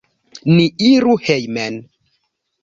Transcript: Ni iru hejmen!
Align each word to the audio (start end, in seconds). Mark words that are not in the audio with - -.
Ni 0.53 0.65
iru 0.91 1.13
hejmen! 1.27 1.75